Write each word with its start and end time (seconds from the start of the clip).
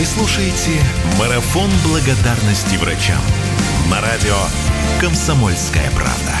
Вы 0.00 0.06
слушаете 0.06 0.80
«Марафон 1.18 1.68
благодарности 1.86 2.78
врачам» 2.78 3.20
на 3.90 4.00
радио 4.00 4.34
«Комсомольская 4.98 5.90
правда». 5.90 6.32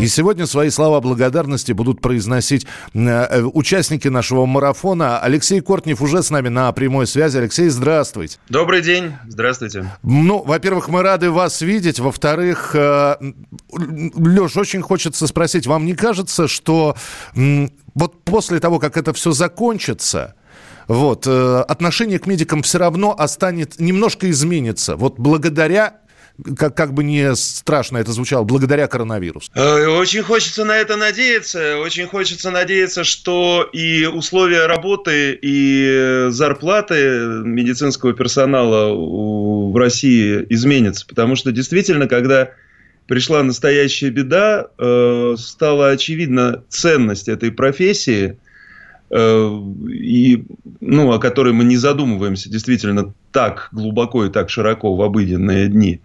И 0.00 0.06
сегодня 0.06 0.46
свои 0.46 0.70
слова 0.70 1.02
благодарности 1.02 1.72
будут 1.72 2.00
произносить 2.00 2.66
э, 2.94 3.42
участники 3.42 4.08
нашего 4.08 4.46
марафона. 4.46 5.18
Алексей 5.18 5.60
Кортнев 5.60 6.00
уже 6.00 6.22
с 6.22 6.30
нами 6.30 6.48
на 6.48 6.72
прямой 6.72 7.06
связи. 7.06 7.36
Алексей, 7.36 7.68
здравствуйте. 7.68 8.38
Добрый 8.48 8.80
день, 8.80 9.12
здравствуйте. 9.26 9.84
Ну, 10.02 10.42
во-первых, 10.42 10.88
мы 10.88 11.02
рады 11.02 11.30
вас 11.30 11.60
видеть. 11.60 12.00
Во-вторых, 12.00 12.70
э, 12.74 13.16
Леш, 13.70 14.56
очень 14.56 14.80
хочется 14.80 15.26
спросить, 15.26 15.66
вам 15.66 15.84
не 15.84 15.94
кажется, 15.94 16.48
что 16.48 16.96
э, 17.36 17.68
вот 17.94 18.24
после 18.24 18.60
того, 18.60 18.78
как 18.78 18.96
это 18.96 19.12
все 19.12 19.32
закончится, 19.32 20.36
вот, 20.88 21.26
э, 21.26 21.64
отношение 21.68 22.18
к 22.18 22.26
медикам 22.26 22.62
все 22.62 22.78
равно 22.78 23.14
останет, 23.16 23.78
немножко 23.78 24.30
изменится. 24.30 24.96
Вот 24.96 25.18
благодаря 25.18 26.00
как, 26.56 26.76
как 26.76 26.94
бы 26.94 27.04
не 27.04 27.34
страшно 27.34 27.98
это 27.98 28.12
звучало, 28.12 28.44
благодаря 28.44 28.86
коронавирусу? 28.86 29.50
Э, 29.54 29.86
очень 29.86 30.22
хочется 30.22 30.64
на 30.64 30.76
это 30.76 30.96
надеяться. 30.96 31.78
Очень 31.78 32.06
хочется 32.06 32.50
надеяться, 32.50 33.04
что 33.04 33.68
и 33.72 34.06
условия 34.06 34.66
работы, 34.66 35.38
и 35.40 36.28
зарплаты 36.30 37.42
медицинского 37.44 38.14
персонала 38.14 38.94
в 38.94 39.76
России 39.76 40.46
изменятся. 40.48 41.06
Потому 41.06 41.36
что 41.36 41.52
действительно, 41.52 42.06
когда 42.06 42.50
пришла 43.06 43.42
настоящая 43.42 44.10
беда, 44.10 44.68
э, 44.78 45.34
стала 45.36 45.90
очевидна 45.90 46.62
ценность 46.70 47.28
этой 47.28 47.52
профессии– 47.52 48.38
и, 49.10 50.44
ну, 50.80 51.12
о 51.12 51.18
которой 51.18 51.52
мы 51.52 51.64
не 51.64 51.76
задумываемся 51.76 52.50
действительно 52.50 53.14
так 53.32 53.68
глубоко 53.72 54.26
и 54.26 54.30
так 54.30 54.50
широко 54.50 54.94
в 54.94 55.02
обыденные 55.02 55.68
дни. 55.68 56.00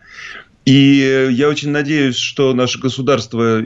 И 0.66 1.30
я 1.32 1.50
очень 1.50 1.72
надеюсь, 1.72 2.16
что 2.16 2.54
наше 2.54 2.80
государство, 2.80 3.62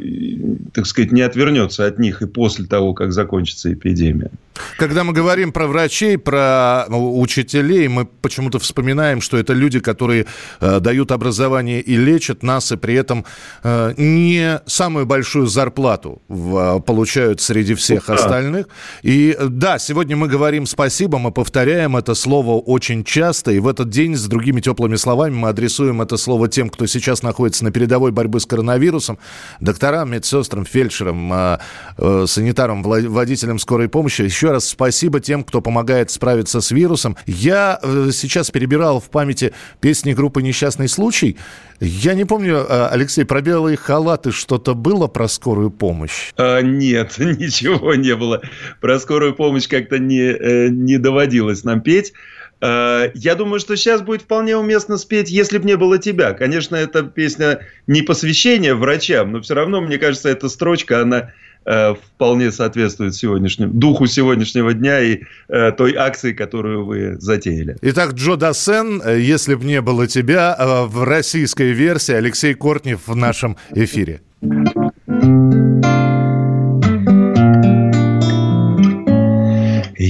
так 0.73 0.87
сказать, 0.87 1.11
не 1.11 1.21
отвернется 1.21 1.85
от 1.85 1.99
них 1.99 2.23
и 2.23 2.25
после 2.25 2.65
того, 2.65 2.93
как 2.93 3.13
закончится 3.13 3.71
эпидемия. 3.71 4.31
Когда 4.77 5.03
мы 5.03 5.13
говорим 5.13 5.51
про 5.51 5.67
врачей, 5.67 6.17
про 6.17 6.85
ну, 6.89 7.19
учителей, 7.19 7.87
мы 7.87 8.05
почему-то 8.05 8.57
вспоминаем, 8.57 9.21
что 9.21 9.37
это 9.37 9.53
люди, 9.53 9.79
которые 9.79 10.25
э, 10.59 10.79
дают 10.79 11.11
образование 11.11 11.81
и 11.81 11.95
лечат 11.95 12.41
нас, 12.41 12.71
и 12.71 12.77
при 12.77 12.95
этом 12.95 13.25
э, 13.63 13.93
не 13.97 14.59
самую 14.65 15.05
большую 15.05 15.45
зарплату 15.45 16.21
в, 16.27 16.79
получают 16.79 17.41
среди 17.41 17.75
всех 17.75 18.07
да. 18.07 18.15
остальных. 18.15 18.67
И 19.03 19.37
да, 19.39 19.77
сегодня 19.77 20.15
мы 20.15 20.27
говорим 20.27 20.65
спасибо, 20.65 21.19
мы 21.19 21.31
повторяем 21.31 21.95
это 21.95 22.15
слово 22.15 22.59
очень 22.59 23.03
часто, 23.03 23.51
и 23.51 23.59
в 23.59 23.67
этот 23.67 23.89
день 23.89 24.15
с 24.15 24.25
другими 24.25 24.61
теплыми 24.61 24.95
словами 24.95 25.35
мы 25.35 25.49
адресуем 25.49 26.01
это 26.01 26.17
слово 26.17 26.47
тем, 26.47 26.69
кто 26.69 26.86
сейчас 26.87 27.23
находится 27.23 27.63
на 27.63 27.71
передовой 27.71 28.11
борьбы 28.11 28.39
с 28.39 28.45
коронавирусом, 28.45 29.17
докторам, 29.59 30.11
медсестрам, 30.11 30.65
фельдшерам, 30.65 31.33
э, 31.33 31.57
э, 31.97 32.25
санитарам, 32.27 32.83
водителям 32.83 33.59
скорой 33.59 33.89
помощи. 33.89 34.21
Еще 34.21 34.51
раз 34.51 34.67
спасибо 34.67 35.19
тем, 35.19 35.43
кто 35.43 35.61
помогает 35.61 36.11
справиться 36.11 36.61
с 36.61 36.71
вирусом. 36.71 37.17
Я 37.25 37.79
э, 37.81 38.09
сейчас 38.11 38.51
перебирал 38.51 38.99
в 38.99 39.09
памяти 39.09 39.53
песни 39.79 40.13
группы 40.13 40.41
«Несчастный 40.41 40.87
случай». 40.87 41.37
Я 41.79 42.15
не 42.15 42.25
помню, 42.25 42.65
Алексей, 42.91 43.23
про 43.23 43.41
белые 43.41 43.77
халаты 43.77 44.31
что-то 44.31 44.73
было 44.73 45.05
про 45.05 45.27
скорую 45.27 45.69
помощь? 45.69 46.31
А, 46.35 46.61
нет, 46.61 47.15
ничего 47.19 47.93
не 47.93 48.15
было. 48.15 48.41
Про 48.81 48.99
скорую 48.99 49.35
помощь 49.35 49.67
как-то 49.67 49.99
не, 49.99 50.69
не 50.69 50.97
доводилось 50.97 51.63
нам 51.63 51.81
петь. 51.81 52.13
Э, 52.61 53.11
я 53.13 53.35
думаю, 53.35 53.59
что 53.59 53.75
сейчас 53.75 54.01
будет 54.01 54.23
вполне 54.23 54.57
уместно 54.57 54.97
спеть 54.97 55.29
«Если 55.29 55.57
б 55.57 55.65
не 55.65 55.77
было 55.77 55.97
тебя». 55.97 56.33
Конечно, 56.33 56.75
эта 56.75 57.03
песня 57.03 57.59
не 57.85 58.01
посвящение 58.01 58.73
врачам, 58.73 59.31
но 59.31 59.41
все 59.41 59.53
равно, 59.53 59.81
мне 59.81 59.97
кажется, 59.97 60.29
эта 60.29 60.49
строчка, 60.49 61.01
она 61.01 61.31
э, 61.65 61.93
вполне 61.93 62.51
соответствует 62.51 63.15
сегодняшнему, 63.15 63.73
духу 63.73 64.07
сегодняшнего 64.07 64.73
дня 64.73 65.01
и 65.01 65.21
э, 65.49 65.71
той 65.71 65.95
акции, 65.95 66.33
которую 66.33 66.85
вы 66.85 67.17
затеяли. 67.19 67.77
Итак, 67.81 68.13
Джо 68.13 68.35
Дассен, 68.35 69.01
«Если 69.07 69.55
б 69.55 69.65
не 69.65 69.81
было 69.81 70.07
тебя» 70.07 70.55
в 70.87 71.03
российской 71.03 71.71
версии 71.71 72.13
Алексей 72.13 72.53
Кортнев 72.53 73.01
в 73.05 73.15
нашем 73.15 73.57
эфире. 73.73 74.21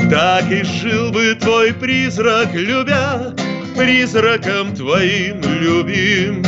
Так 0.08 0.50
и 0.53 0.62
жил 0.62 1.10
бы 1.10 1.34
твой 1.34 1.75
призрак, 1.75 2.54
любя, 2.54 3.34
Призраком 3.76 4.72
твоим 4.75 5.40
любим. 5.43 6.44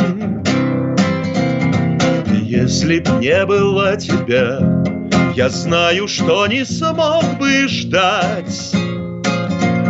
Если 2.40 3.00
б 3.00 3.10
не 3.20 3.44
было 3.46 3.96
тебя, 3.96 4.60
Я 5.34 5.48
знаю, 5.48 6.06
что 6.06 6.46
не 6.46 6.64
смог 6.64 7.24
бы 7.38 7.66
ждать, 7.66 8.81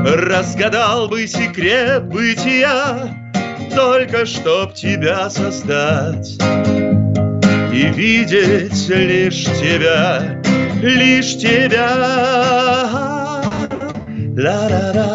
Разгадал 0.04 1.08
бы 1.08 1.26
секрет 1.26 2.04
бытия, 2.04 3.16
Только 3.74 4.26
чтоб 4.26 4.74
тебя 4.74 5.30
создать 5.30 6.38
И 7.72 7.86
видеть 7.94 8.88
лишь 8.88 9.44
тебя, 9.44 10.42
лишь 10.82 11.36
тебя. 11.36 12.32
Ла-ра-ра, 14.36 15.11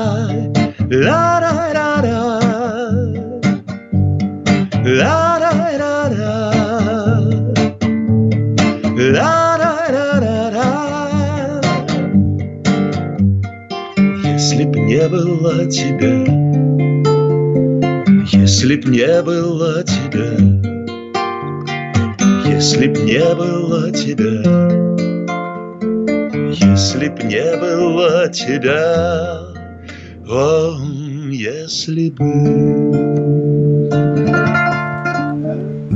было 15.07 15.65
тебя, 15.65 16.25
Если 18.31 18.75
б 18.75 18.89
не 18.89 19.21
было 19.23 19.83
тебя, 19.83 20.37
если 22.45 22.87
б 22.87 22.99
не 23.03 23.35
было 23.35 23.91
тебя, 23.91 24.41
если 26.51 27.07
б 27.09 27.23
не 27.23 27.57
было 27.57 28.27
тебя, 28.29 29.39
о, 30.27 30.77
если 31.31 32.09
бы. 32.09 32.97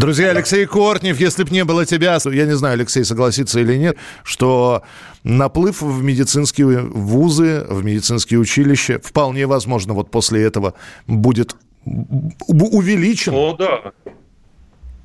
Друзья, 0.02 0.32
Алексей 0.32 0.66
Кортнев, 0.66 1.20
если 1.20 1.44
б 1.44 1.52
не 1.52 1.64
было 1.64 1.86
тебя, 1.86 2.18
я 2.26 2.46
не 2.48 2.56
знаю, 2.56 2.74
Алексей 2.74 3.06
согласится 3.06 3.60
или 3.60 3.76
нет, 3.76 3.98
что 4.24 4.82
наплыв 5.24 5.84
в 5.84 6.02
медицинские 6.02 6.80
вузы, 6.80 7.64
в 7.70 7.86
медицинские 7.86 8.40
училища 8.40 9.00
вполне 9.04 9.46
возможно 9.46 9.94
вот 9.94 10.10
после 10.10 10.42
этого 10.44 10.74
будет 11.06 11.56
увеличен. 11.86 13.34
О, 13.36 13.56
да. 13.56 13.92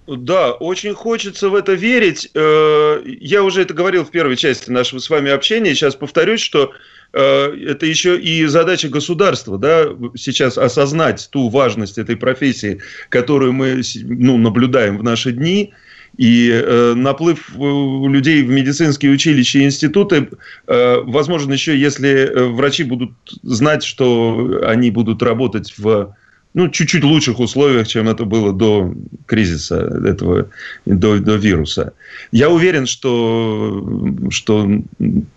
Да, 0.07 0.53
очень 0.53 0.95
хочется 0.95 1.49
в 1.49 1.55
это 1.55 1.73
верить. 1.73 2.31
Э, 2.35 3.03
я 3.05 3.43
уже 3.43 3.63
это 3.63 3.75
говорил 3.75 4.05
в 4.05 4.11
первой 4.11 4.37
части 4.37 4.71
нашего 4.71 5.01
с 5.01 5.11
вами 5.11 5.33
общения. 5.33 5.75
Сейчас 5.75 5.97
повторюсь, 5.97 6.41
что 6.41 6.73
э, 7.13 7.21
это 7.21 7.87
еще 7.87 8.17
и 8.19 8.45
задача 8.47 8.89
государства, 8.89 9.59
да, 9.59 9.89
сейчас 10.17 10.59
осознать 10.59 11.29
ту 11.33 11.49
важность 11.49 11.99
этой 11.99 12.17
профессии, 12.17 12.81
которую 13.09 13.53
мы 13.53 13.83
ну, 14.05 14.39
наблюдаем 14.39 14.99
в 14.99 15.03
наши 15.03 15.33
дни. 15.33 15.73
И 16.17 16.51
э, 16.51 16.95
наплыв 16.95 17.51
людей 17.57 18.43
в 18.43 18.49
медицинские 18.49 19.13
училища 19.13 19.59
и 19.59 19.65
институты, 19.65 20.29
э, 20.67 21.01
возможно, 21.01 21.53
еще 21.53 21.77
если 21.77 22.33
врачи 22.53 22.85
будут 22.85 23.11
знать, 23.43 23.83
что 23.83 24.61
они 24.63 24.91
будут 24.91 25.23
работать 25.23 25.75
в 25.77 26.15
ну, 26.57 26.71
чуть-чуть 26.71 27.05
лучших 27.05 27.39
условиях, 27.39 27.87
чем 27.87 28.09
это 28.09 28.25
было 28.25 28.51
до 28.51 28.95
кризиса 29.27 29.77
этого, 30.07 30.49
до, 30.87 31.19
до 31.19 31.37
вируса. 31.37 31.93
Я 32.33 32.49
уверен, 32.49 32.87
что, 32.87 33.87
что 34.31 34.67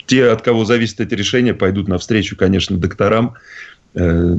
те, 0.06 0.30
от 0.30 0.42
кого 0.42 0.64
зависит 0.64 1.02
эти 1.02 1.16
решения, 1.16 1.54
пойдут 1.54 1.90
навстречу, 1.90 2.38
конечно, 2.38 2.78
докторам, 2.78 3.34
э, 3.96 4.36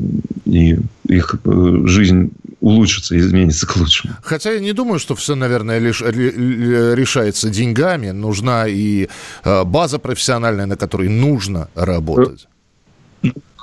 и 0.47 0.79
их 1.07 1.35
э, 1.45 1.83
жизнь 1.85 2.31
улучшится, 2.61 3.19
изменится 3.19 3.67
к 3.67 3.77
лучшему. 3.77 4.15
Хотя 4.23 4.53
я 4.53 4.61
не 4.61 4.73
думаю, 4.73 4.99
что 4.99 5.15
все, 5.15 5.35
наверное, 5.35 5.81
лишь 5.81 6.01
решается 6.01 7.51
деньгами. 7.51 8.13
Нужна 8.13 8.67
и 8.67 9.09
э, 9.45 9.65
база 9.65 9.99
профессиональная, 9.99 10.65
на 10.65 10.79
которой 10.79 11.11
нужно 11.11 11.69
работать. 11.75 12.49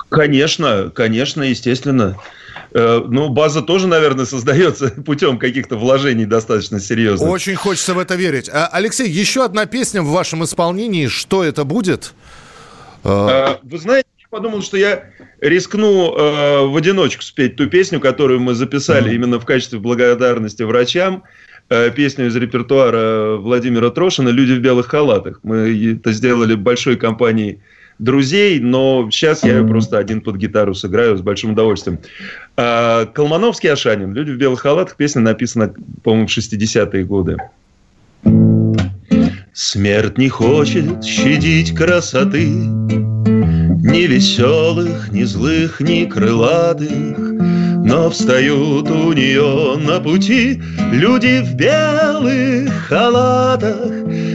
Конечно, 0.08 0.92
конечно, 0.94 1.42
естественно. 1.42 2.16
Э, 2.72 3.02
ну, 3.06 3.28
база 3.28 3.62
тоже, 3.62 3.86
наверное, 3.86 4.26
создается 4.26 4.90
путем 5.06 5.38
каких-то 5.38 5.76
вложений 5.76 6.26
достаточно 6.26 6.80
серьезных. 6.80 7.28
Очень 7.28 7.54
хочется 7.54 7.94
в 7.94 7.98
это 7.98 8.14
верить. 8.14 8.48
А, 8.52 8.68
Алексей, 8.72 9.08
еще 9.08 9.44
одна 9.44 9.66
песня 9.66 10.02
в 10.02 10.08
вашем 10.08 10.44
исполнении. 10.44 11.06
Что 11.06 11.44
это 11.44 11.64
будет? 11.64 12.12
Э, 13.04 13.56
вы 13.62 13.78
знаете, 13.78 14.08
я 14.18 14.26
подумал, 14.30 14.62
что 14.62 14.76
я 14.76 15.04
рискну 15.40 16.14
э, 16.14 16.66
в 16.66 16.76
одиночку 16.76 17.22
спеть 17.22 17.56
ту 17.56 17.68
песню, 17.68 18.00
которую 18.00 18.40
мы 18.40 18.54
записали 18.54 19.10
mm-hmm. 19.10 19.14
именно 19.14 19.40
в 19.40 19.46
качестве 19.46 19.78
благодарности 19.78 20.62
врачам 20.62 21.24
песню 21.94 22.28
из 22.28 22.36
репертуара 22.36 23.36
Владимира 23.36 23.90
Трошина 23.90 24.30
«Люди 24.30 24.52
в 24.52 24.60
белых 24.60 24.86
халатах». 24.86 25.40
Мы 25.42 25.96
это 25.96 26.12
сделали 26.12 26.54
большой 26.54 26.96
компанией 26.96 27.60
друзей, 27.98 28.60
но 28.60 29.08
сейчас 29.10 29.44
я 29.44 29.62
просто 29.64 29.98
один 29.98 30.20
под 30.20 30.36
гитару 30.36 30.74
сыграю 30.74 31.16
с 31.16 31.20
большим 31.20 31.52
удовольствием. 31.52 31.98
А, 32.56 33.06
Колмановский 33.06 33.70
Ашанин. 33.70 34.12
«Люди 34.12 34.30
в 34.30 34.36
белых 34.36 34.60
халатах». 34.60 34.96
Песня 34.96 35.22
написана, 35.22 35.72
по-моему, 36.02 36.26
в 36.26 36.30
60-е 36.30 37.04
годы. 37.04 37.36
Смерть 39.52 40.18
не 40.18 40.28
хочет 40.28 41.04
щадить 41.04 41.74
красоты 41.74 42.46
Ни 42.46 44.06
веселых, 44.06 45.10
ни 45.10 45.24
злых, 45.24 45.80
ни 45.80 46.04
крылатых 46.04 47.18
Но 47.18 48.08
встают 48.08 48.88
у 48.88 49.12
нее 49.12 49.76
на 49.78 49.98
пути 49.98 50.62
Люди 50.92 51.42
в 51.42 51.56
белых 51.56 52.72
халатах 52.86 53.90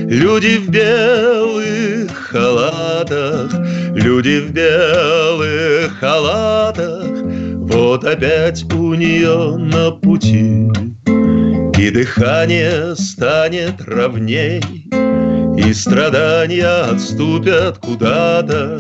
Люди 0.10 0.58
в 0.58 0.70
белых 0.70 2.12
халатах, 2.12 2.73
люди 3.12 4.40
в 4.40 4.52
белых 4.52 6.00
халатах, 6.00 7.06
вот 7.58 8.04
опять 8.04 8.64
у 8.74 8.94
нее 8.94 9.58
на 9.58 9.92
пути. 9.92 10.70
И 11.78 11.90
дыхание 11.90 12.96
станет 12.96 13.82
ровней, 13.86 14.62
и 15.58 15.74
страдания 15.74 16.92
отступят 16.92 17.78
куда-то, 17.80 18.80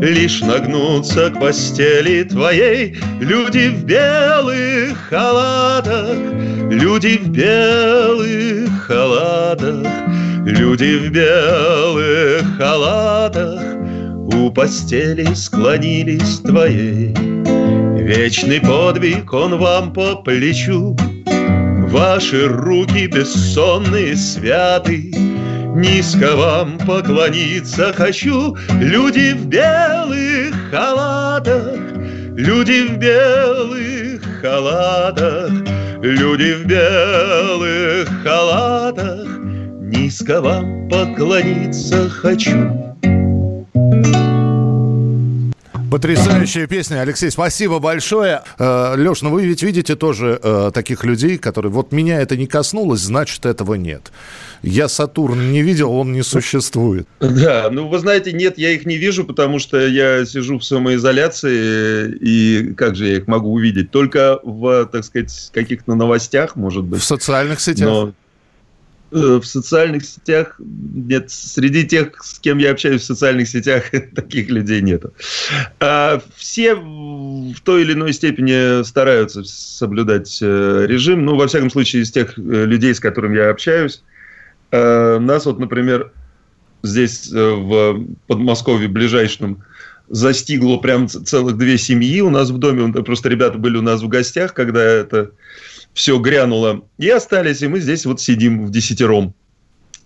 Лишь 0.00 0.40
нагнуться 0.42 1.28
к 1.30 1.40
постели 1.40 2.22
твоей 2.22 2.96
Люди 3.20 3.68
в 3.68 3.84
белых 3.84 4.96
халатах, 5.08 6.16
люди 6.70 7.18
в 7.18 7.28
белых 7.30 8.86
халатах, 8.86 9.86
Люди 10.48 10.96
в 10.96 11.10
белых 11.10 12.56
халатах 12.56 13.60
У 14.32 14.50
постели 14.50 15.34
склонились 15.34 16.38
твоей. 16.38 17.14
Вечный 17.98 18.58
подвиг 18.58 19.30
он 19.34 19.58
вам 19.58 19.92
по 19.92 20.16
плечу, 20.16 20.96
Ваши 21.90 22.48
руки 22.48 23.08
бессонные 23.08 24.16
святы, 24.16 25.12
Низко 25.76 26.34
вам 26.34 26.78
поклониться 26.78 27.92
хочу, 27.92 28.56
Люди 28.80 29.34
в 29.34 29.48
белых 29.48 30.54
халатах, 30.70 31.78
Люди 32.34 32.86
в 32.88 32.96
белых 32.96 34.22
халатах, 34.40 35.50
Люди 36.00 36.54
в 36.54 36.64
белых 36.64 38.08
халатах, 38.22 39.37
Низко 39.90 40.42
вам 40.42 40.86
поклониться 40.90 42.10
хочу. 42.10 42.94
Потрясающая 45.90 46.66
песня, 46.66 47.00
Алексей, 47.00 47.30
спасибо 47.30 47.78
большое. 47.78 48.42
Э, 48.58 48.94
Леш, 48.96 49.22
ну 49.22 49.30
вы 49.30 49.46
ведь 49.46 49.62
видите 49.62 49.96
тоже 49.96 50.38
э, 50.42 50.70
таких 50.74 51.04
людей, 51.04 51.38
которые 51.38 51.72
вот 51.72 51.92
меня 51.92 52.20
это 52.20 52.36
не 52.36 52.46
коснулось, 52.46 53.00
значит 53.00 53.46
этого 53.46 53.74
нет. 53.74 54.12
Я 54.62 54.88
Сатурн 54.88 55.50
не 55.50 55.62
видел, 55.62 55.90
он 55.90 56.12
не 56.12 56.22
существует. 56.22 57.08
Да, 57.20 57.70
ну 57.70 57.88
вы 57.88 57.98
знаете, 57.98 58.32
нет, 58.32 58.58
я 58.58 58.70
их 58.70 58.84
не 58.84 58.98
вижу, 58.98 59.24
потому 59.24 59.58
что 59.58 59.78
я 59.78 60.26
сижу 60.26 60.58
в 60.58 60.64
самоизоляции, 60.64 62.14
и 62.20 62.74
как 62.74 62.94
же 62.94 63.06
я 63.06 63.16
их 63.16 63.26
могу 63.26 63.52
увидеть? 63.52 63.90
Только 63.90 64.38
в, 64.42 64.86
так 64.86 65.04
сказать, 65.04 65.50
каких-то 65.54 65.94
новостях, 65.94 66.56
может 66.56 66.84
быть. 66.84 67.00
В 67.00 67.04
социальных 67.04 67.60
сетях. 67.60 67.88
Но 67.88 68.12
в 69.10 69.42
социальных 69.42 70.04
сетях 70.04 70.56
нет, 70.58 71.30
среди 71.30 71.86
тех, 71.86 72.22
с 72.22 72.38
кем 72.38 72.58
я 72.58 72.72
общаюсь 72.72 73.02
в 73.02 73.06
социальных 73.06 73.48
сетях, 73.48 73.84
таких 74.14 74.48
людей 74.50 74.80
нету. 74.82 75.12
А 75.80 76.20
все 76.36 76.74
в 76.74 77.60
той 77.64 77.82
или 77.82 77.92
иной 77.94 78.12
степени 78.12 78.82
стараются 78.82 79.44
соблюдать 79.44 80.38
э, 80.42 80.84
режим. 80.86 81.24
Ну, 81.24 81.36
во 81.36 81.46
всяком 81.46 81.70
случае, 81.70 82.02
из 82.02 82.10
тех 82.10 82.38
э, 82.38 82.42
людей, 82.42 82.94
с 82.94 83.00
которыми 83.00 83.36
я 83.36 83.50
общаюсь. 83.50 84.02
Нас 84.70 85.46
вот, 85.46 85.58
например, 85.58 86.12
здесь 86.82 87.30
в 87.32 88.04
Подмосковье 88.26 88.86
ближайшем 88.86 89.64
застигло 90.10 90.78
прям 90.78 91.08
целых 91.08 91.56
две 91.56 91.78
семьи 91.78 92.20
у 92.20 92.30
нас 92.30 92.50
в 92.50 92.58
доме. 92.58 92.92
Просто 92.92 93.28
ребята 93.28 93.58
были 93.58 93.76
у 93.78 93.82
нас 93.82 94.02
в 94.02 94.08
гостях, 94.08 94.54
когда 94.54 94.82
это 94.82 95.30
все 95.98 96.16
грянуло, 96.18 96.84
и 96.96 97.08
остались, 97.08 97.60
и 97.60 97.66
мы 97.66 97.80
здесь 97.80 98.06
вот 98.06 98.20
сидим 98.20 98.64
в 98.64 98.70
десятером. 98.70 99.34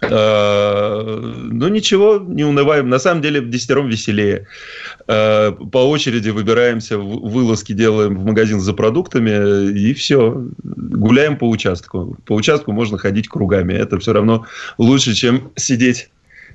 А, 0.01 1.21
ну, 1.23 1.69
ничего, 1.69 2.17
не 2.17 2.45
унываем. 2.45 2.89
На 2.89 2.99
самом 2.99 3.21
деле, 3.21 3.43
в 3.43 3.51
десятером 3.51 3.91
веселее. 3.91 4.47
А, 5.07 5.53
по 5.53 5.87
очереди 5.91 6.31
выбираемся, 6.31 6.97
вылазки 6.97 7.75
делаем 7.75 8.17
в 8.17 8.25
магазин 8.25 8.59
за 8.59 8.73
продуктами, 8.73 9.79
и 9.79 9.93
все. 9.93 10.43
Гуляем 10.65 11.37
по 11.37 11.47
участку. 11.47 12.17
По 12.25 12.33
участку 12.33 12.73
можно 12.73 12.97
ходить 12.97 13.29
кругами. 13.29 13.75
Это 13.75 13.99
все 13.99 14.15
равно 14.15 14.47
лучше, 14.79 15.13
чем 15.13 15.51
сидеть 15.57 16.09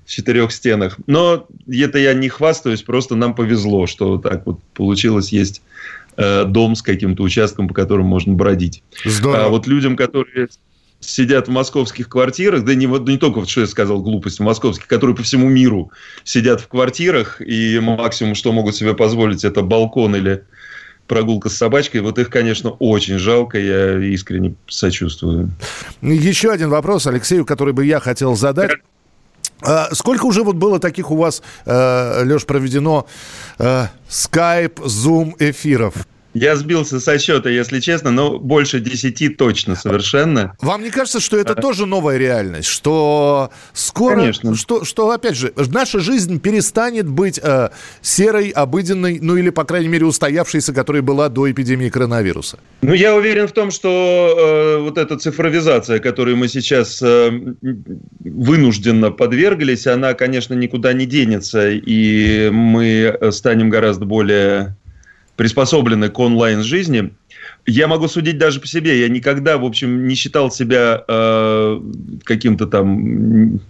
в 0.07 0.09
четырех 0.09 0.51
стенах. 0.51 0.97
Но 1.05 1.45
это 1.71 1.99
я 1.99 2.15
не 2.15 2.29
хвастаюсь, 2.29 2.81
просто 2.81 3.15
нам 3.15 3.35
повезло, 3.35 3.85
что 3.85 4.17
так 4.17 4.47
вот 4.47 4.59
получилось. 4.73 5.31
Есть 5.31 5.61
Э, 6.17 6.45
дом 6.45 6.75
с 6.75 6.81
каким-то 6.81 7.21
участком, 7.21 7.67
по 7.67 7.75
которому 7.75 8.09
можно 8.09 8.33
бродить. 8.33 8.81
Здорово. 9.05 9.45
А 9.45 9.49
вот 9.49 9.67
людям, 9.67 9.95
которые 9.95 10.47
сидят 10.99 11.47
в 11.47 11.51
московских 11.51 12.09
квартирах, 12.09 12.65
да 12.65 12.73
не, 12.73 12.87
не 12.87 13.19
только, 13.19 13.45
что 13.45 13.61
я 13.61 13.67
сказал, 13.67 14.01
глупость, 14.01 14.39
в 14.39 14.43
московских, 14.43 14.87
которые 14.87 15.15
по 15.15 15.21
всему 15.21 15.47
миру 15.47 15.91
сидят 16.23 16.59
в 16.59 16.67
квартирах, 16.69 17.39
и 17.39 17.79
максимум, 17.79 18.33
что 18.33 18.51
могут 18.51 18.75
себе 18.75 18.95
позволить, 18.95 19.45
это 19.45 19.61
балкон 19.61 20.15
или 20.15 20.43
прогулка 21.05 21.49
с 21.49 21.55
собачкой. 21.55 22.01
Вот 22.01 22.17
их, 22.17 22.31
конечно, 22.31 22.71
очень 22.71 23.19
жалко. 23.19 23.59
Я 23.59 23.99
искренне 23.99 24.55
сочувствую. 24.67 25.51
Еще 26.01 26.49
один 26.49 26.69
вопрос, 26.69 27.05
Алексею, 27.05 27.45
который 27.45 27.75
бы 27.75 27.85
я 27.85 27.99
хотел 27.99 28.35
задать. 28.35 28.71
А 29.61 29.93
сколько 29.93 30.25
уже 30.25 30.43
вот 30.43 30.55
было 30.55 30.79
таких 30.79 31.11
у 31.11 31.15
вас, 31.15 31.41
э, 31.65 32.23
Леш, 32.23 32.45
проведено 32.45 33.07
э, 33.59 33.87
Skype, 34.09 34.75
Zoom 34.75 35.35
эфиров? 35.39 35.93
Я 36.39 36.55
сбился 36.55 36.99
со 36.99 37.17
счета, 37.17 37.49
если 37.49 37.79
честно, 37.79 38.11
но 38.11 38.37
больше 38.37 38.79
десяти 38.79 39.29
точно 39.29 39.75
совершенно. 39.75 40.55
Вам 40.61 40.83
не 40.83 40.91
кажется, 40.91 41.19
что 41.19 41.37
это 41.37 41.53
а... 41.53 41.61
тоже 41.61 41.85
новая 41.85 42.17
реальность? 42.17 42.67
Что 42.67 43.49
скоро... 43.73 44.17
Конечно. 44.17 44.55
Что, 44.55 44.85
что, 44.85 45.09
опять 45.09 45.35
же, 45.35 45.51
наша 45.55 45.99
жизнь 45.99 46.39
перестанет 46.39 47.07
быть 47.07 47.39
э, 47.41 47.69
серой, 48.01 48.49
обыденной, 48.49 49.19
ну 49.19 49.35
или, 49.35 49.49
по 49.49 49.63
крайней 49.63 49.87
мере, 49.87 50.05
устоявшейся, 50.05 50.73
которая 50.73 51.01
была 51.01 51.29
до 51.29 51.49
эпидемии 51.49 51.89
коронавируса? 51.89 52.59
Ну, 52.81 52.93
я 52.93 53.15
уверен 53.15 53.47
в 53.47 53.51
том, 53.51 53.71
что 53.71 54.77
э, 54.77 54.81
вот 54.83 54.97
эта 54.99 55.17
цифровизация, 55.17 55.99
которую 55.99 56.37
мы 56.37 56.47
сейчас 56.47 57.01
э, 57.01 57.31
вынужденно 58.19 59.09
подверглись, 59.09 59.87
она, 59.87 60.13
конечно, 60.13 60.53
никуда 60.53 60.93
не 60.93 61.07
денется, 61.07 61.69
и 61.71 62.49
мы 62.51 63.17
станем 63.31 63.71
гораздо 63.71 64.05
более 64.05 64.75
приспособлены 65.37 66.09
к 66.09 66.19
онлайн-жизни. 66.19 67.13
Я 67.65 67.87
могу 67.87 68.07
судить 68.07 68.37
даже 68.37 68.59
по 68.59 68.67
себе. 68.67 68.99
Я 68.99 69.07
никогда, 69.07 69.57
в 69.57 69.63
общем, 69.63 70.07
не 70.07 70.15
считал 70.15 70.51
себя 70.51 71.03
э, 71.07 71.81
каким-то 72.23 72.65
там, 72.65 73.61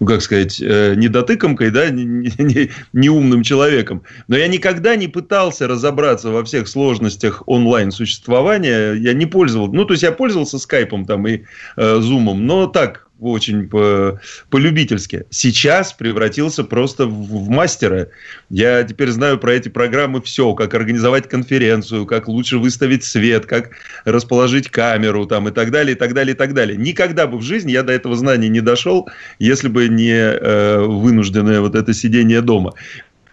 ну, 0.00 0.06
как 0.06 0.22
сказать, 0.22 0.60
э, 0.60 0.94
недотыкомкой, 0.96 1.70
да, 1.70 1.90
неумным 1.90 3.38
не, 3.38 3.38
не 3.38 3.44
человеком. 3.44 4.02
Но 4.26 4.36
я 4.36 4.48
никогда 4.48 4.96
не 4.96 5.06
пытался 5.06 5.68
разобраться 5.68 6.30
во 6.30 6.44
всех 6.44 6.66
сложностях 6.66 7.42
онлайн-существования. 7.46 8.94
Я 8.94 9.12
не 9.12 9.26
пользовался, 9.26 9.74
ну, 9.74 9.84
то 9.84 9.92
есть 9.92 10.02
я 10.02 10.12
пользовался 10.12 10.58
скайпом 10.58 11.04
там 11.04 11.26
и 11.28 11.42
э, 11.76 12.00
зумом, 12.00 12.46
но 12.46 12.66
так, 12.66 13.08
очень 13.30 13.68
по-любительски. 13.68 15.24
Сейчас 15.30 15.92
превратился 15.92 16.64
просто 16.64 17.06
в, 17.06 17.44
в 17.44 17.48
мастера. 17.48 18.08
Я 18.50 18.82
теперь 18.84 19.10
знаю 19.10 19.38
про 19.38 19.54
эти 19.54 19.68
программы 19.68 20.20
все, 20.22 20.54
как 20.54 20.74
организовать 20.74 21.28
конференцию, 21.28 22.06
как 22.06 22.28
лучше 22.28 22.58
выставить 22.58 23.04
свет, 23.04 23.46
как 23.46 23.70
расположить 24.04 24.70
камеру 24.70 25.26
там, 25.26 25.48
и 25.48 25.52
так 25.52 25.70
далее, 25.70 25.94
и 25.94 25.98
так 25.98 26.14
далее, 26.14 26.34
и 26.34 26.36
так 26.36 26.54
далее. 26.54 26.76
Никогда 26.76 27.26
бы 27.26 27.38
в 27.38 27.42
жизни 27.42 27.72
я 27.72 27.82
до 27.82 27.92
этого 27.92 28.16
знания 28.16 28.48
не 28.48 28.60
дошел, 28.60 29.08
если 29.38 29.68
бы 29.68 29.88
не 29.88 30.12
э, 30.12 30.80
вынужденное 30.80 31.60
вот 31.60 31.74
это 31.74 31.94
сидение 31.94 32.40
дома. 32.40 32.74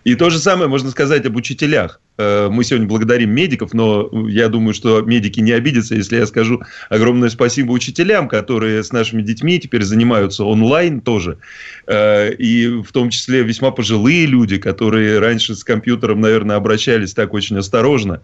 И 0.03 0.15
то 0.15 0.29
же 0.29 0.39
самое 0.39 0.70
можно 0.70 0.89
сказать 0.91 1.25
об 1.25 1.36
учителях. 1.36 2.00
Э, 2.18 2.50
мы 2.51 2.63
сегодня 2.63 2.88
благодарим 2.88 3.32
медиков, 3.32 3.74
но 3.74 4.10
я 4.27 4.50
думаю, 4.50 4.74
что 4.74 5.01
медики 5.01 5.39
не 5.39 5.51
обидятся, 5.51 5.96
если 5.96 6.18
я 6.18 6.25
скажу 6.25 6.62
огромное 6.89 7.29
спасибо 7.29 7.72
учителям, 7.72 8.27
которые 8.27 8.84
с 8.84 8.91
нашими 8.91 9.22
детьми 9.22 9.60
теперь 9.60 9.84
занимаются 9.84 10.44
онлайн 10.44 11.01
тоже. 11.01 11.38
Э, 11.88 12.34
и 12.34 12.68
в 12.68 12.91
том 12.91 13.10
числе 13.10 13.44
весьма 13.44 13.72
пожилые 13.72 14.25
люди, 14.25 14.58
которые 14.58 15.20
раньше 15.20 15.56
с 15.56 15.63
компьютером, 15.63 16.22
наверное, 16.22 16.58
обращались 16.58 17.13
так 17.13 17.34
очень 17.34 17.58
осторожно. 17.58 18.22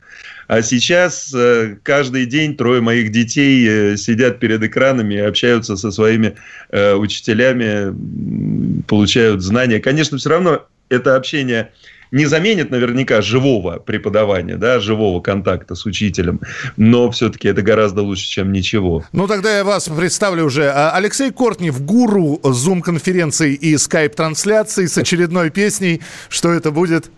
А 0.48 0.62
сейчас 0.62 1.34
э, 1.34 1.78
каждый 1.84 2.26
день 2.26 2.56
трое 2.56 2.82
моих 2.82 3.12
детей 3.12 3.96
сидят 3.98 4.40
перед 4.40 4.62
экранами 4.64 5.18
общаются 5.18 5.76
со 5.78 5.92
своими 5.92 6.36
учителями, 6.72 7.96
получают 8.88 9.42
знания. 9.42 9.80
Конечно, 9.80 10.18
все 10.18 10.30
равно 10.30 10.66
это 10.90 11.16
общение 11.16 11.72
не 12.12 12.26
заменит 12.26 12.72
наверняка 12.72 13.22
живого 13.22 13.80
преподавания, 13.80 14.56
да, 14.56 14.80
живого 14.80 15.20
контакта 15.20 15.76
с 15.76 15.86
учителем, 15.86 16.40
но 16.78 17.12
все-таки 17.12 17.48
это 17.48 17.62
гораздо 17.62 18.04
лучше, 18.04 18.26
чем 18.26 18.52
ничего. 18.52 19.04
Ну, 19.12 19.28
тогда 19.28 19.58
я 19.58 19.64
вас 19.64 19.90
представлю 19.90 20.46
уже. 20.46 20.70
А, 20.70 20.92
Алексей 20.92 21.32
Кортнев, 21.32 21.82
гуру 21.84 22.40
зум-конференций 22.44 23.54
и 23.54 23.76
скайп-трансляций 23.78 24.88
с 24.88 24.98
очередной 24.98 25.50
песней. 25.50 26.02
Что 26.30 26.54
это 26.54 26.72
будет? 26.72 27.12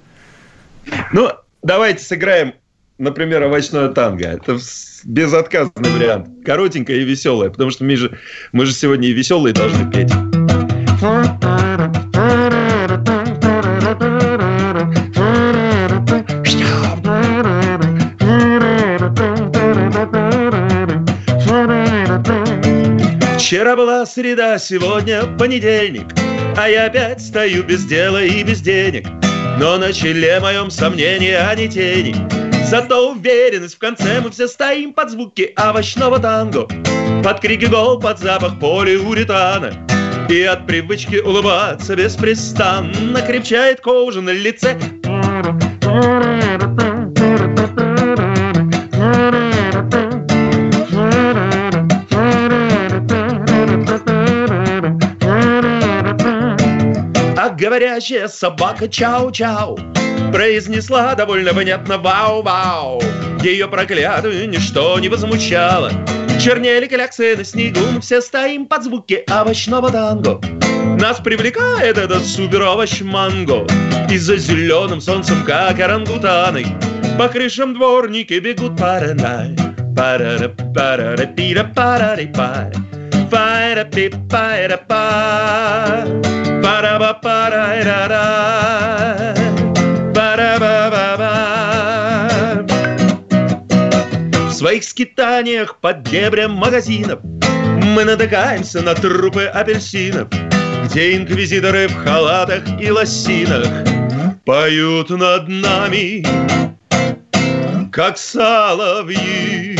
Ну, 1.11 1.29
давайте 1.61 2.03
сыграем, 2.03 2.53
например, 2.97 3.43
овощное 3.43 3.89
танго. 3.89 4.25
Это 4.25 4.57
безотказный 5.03 5.91
вариант. 5.91 6.29
Коротенькое 6.45 7.01
и 7.01 7.05
веселое, 7.05 7.49
потому 7.49 7.69
что 7.69 7.83
мы 7.83 7.95
же, 7.97 8.17
мы 8.51 8.65
же 8.65 8.73
сегодня 8.73 9.09
и 9.09 9.13
веселые 9.13 9.53
должны 9.53 9.91
петь. 9.91 10.11
Вчера 23.47 23.77
была 23.77 24.05
среда, 24.05 24.59
сегодня 24.59 25.25
понедельник, 25.39 26.07
А 26.57 26.67
я 26.67 26.87
опять 26.87 27.21
стою 27.21 27.63
без 27.63 27.85
дела 27.85 28.21
и 28.21 28.43
без 28.43 28.59
денег. 28.59 29.07
Но 29.57 29.77
на 29.77 29.93
челе 29.93 30.41
моем 30.41 30.69
сомнения, 30.69 31.37
а 31.37 31.55
не 31.55 31.69
тени. 31.69 32.13
Зато 32.65 33.09
уверенность 33.09 33.75
в 33.75 33.77
конце 33.77 34.19
мы 34.19 34.31
все 34.31 34.49
стоим 34.49 34.91
под 34.91 35.11
звуки 35.11 35.53
овощного 35.55 36.19
танго, 36.19 36.67
Под 37.23 37.39
крики 37.39 37.67
гол, 37.67 38.01
под 38.01 38.19
запах 38.19 38.59
полиуретана. 38.59 39.71
И 40.27 40.41
от 40.43 40.67
привычки 40.67 41.15
улыбаться 41.15 41.95
беспрестанно 41.95 43.21
Крепчает 43.21 43.79
кожа 43.79 44.19
на 44.19 44.31
лице 44.31 44.77
говорящая 57.67 58.29
собака 58.29 58.85
чау-чау 58.85 59.77
Произнесла 60.31 61.15
довольно 61.15 61.53
понятно 61.53 61.97
вау-вау 61.97 63.01
Ее 63.43 63.67
проклятую 63.67 64.49
ничто 64.49 64.97
не 64.99 65.09
возмущало. 65.09 65.91
Чернели 66.41 66.87
кляксы 66.87 67.35
на 67.35 67.43
снегу 67.43 67.81
Мы 67.91 67.99
все 67.99 68.21
стоим 68.21 68.67
под 68.67 68.83
звуки 68.83 69.25
овощного 69.29 69.91
танго. 69.91 70.39
Нас 70.97 71.19
привлекает 71.19 71.97
этот 71.97 72.25
супер 72.25 72.61
овощ 72.61 73.01
манго. 73.01 73.67
И 74.09 74.17
за 74.17 74.37
зеленым 74.37 75.01
солнцем, 75.01 75.43
как 75.45 75.77
орангутаны 75.81 76.65
По 77.17 77.27
крышам 77.27 77.73
дворники 77.73 78.39
бегут 78.39 78.77
паранай. 78.77 79.57
Парара, 79.93 80.53
пай 83.31 83.75
Пайра, 83.75 83.85
пи, 83.85 84.09
пайра, 84.29 84.77
пай 84.77 86.37
ba 86.97 87.19
ba 87.21 87.49
da 87.51 88.07
da 88.11 88.23
da 90.13 90.59
ba 90.59 90.73
ба 90.93 91.07
ба 91.19 91.33
В 94.49 94.51
своих 94.51 94.83
скитаниях 94.83 95.77
под 95.77 96.03
дебрем 96.03 96.51
магазинов 96.51 97.19
Мы 97.95 98.03
натыкаемся 98.03 98.81
на 98.81 98.95
трупы 98.95 99.45
апельсинов 99.45 100.27
Где 100.85 101.17
инквизиторы 101.17 101.87
в 101.87 101.95
халатах 102.03 102.63
и 102.79 102.91
лосинах 102.91 103.67
Поют 104.45 105.09
над 105.09 105.49
нами, 105.49 106.25
как 107.91 108.17
соловьи 108.17 109.77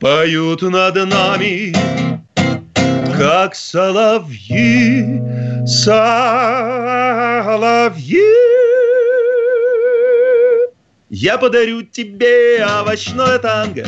Поют 0.00 0.62
над 0.62 0.94
нами, 0.94 1.74
как 3.18 3.56
соловьи, 3.56 5.20
соловьи. 5.66 6.18
Я 11.10 11.36
подарю 11.38 11.82
тебе 11.82 12.64
овощное 12.64 13.38
танго, 13.40 13.86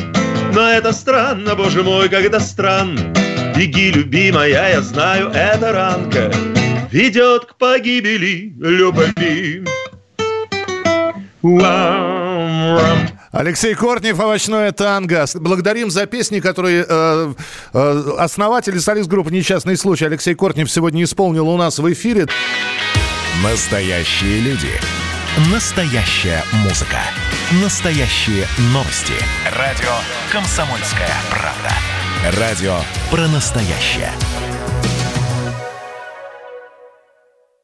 но 0.53 0.69
это 0.69 0.91
странно, 0.91 1.55
боже 1.55 1.81
мой, 1.81 2.09
как 2.09 2.25
это 2.25 2.41
странно. 2.41 3.13
Беги, 3.55 3.91
любимая, 3.91 4.49
я 4.49 4.81
знаю, 4.81 5.29
эта 5.29 5.71
ранка 5.71 6.29
ведет 6.91 7.45
к 7.45 7.55
погибели 7.55 8.53
любви. 8.59 9.63
Вау, 11.41 12.77
Алексей 13.31 13.73
Кортнев, 13.75 14.19
«Овощное 14.19 14.71
танго». 14.73 15.25
Благодарим 15.35 15.89
за 15.89 16.05
песни, 16.05 16.41
которые 16.41 16.85
э, 16.87 17.33
э, 17.73 18.15
основатель 18.19 18.75
и 18.75 18.79
солист 18.79 19.09
группы 19.09 19.31
«Несчастный 19.31 19.77
случай» 19.77 20.05
Алексей 20.05 20.35
Кортнев 20.35 20.69
сегодня 20.69 21.03
исполнил 21.03 21.47
у 21.47 21.57
нас 21.57 21.79
в 21.79 21.93
эфире. 21.93 22.27
Настоящие 23.41 24.41
люди. 24.41 24.69
Настоящая 25.51 26.43
музыка. 26.63 26.99
Настоящие 27.63 28.45
новости. 28.73 29.13
Радио 29.57 29.93
«Комсомольская 30.31 31.09
правда». 31.29 32.37
Радио 32.37 32.75
про 33.09 33.27
настоящее. 33.29 34.11